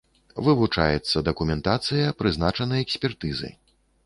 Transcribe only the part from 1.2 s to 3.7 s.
дакументацыя, прызначаны экспертызы.